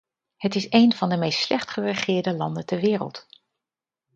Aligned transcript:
Het 0.35 0.55
is 0.55 0.69
één 0.69 0.93
van 0.93 1.09
de 1.09 1.17
meest 1.17 1.39
slecht 1.39 1.69
geregeerde 1.69 2.35
landen 2.35 2.65
ter 2.65 2.79
wereld. 2.81 3.27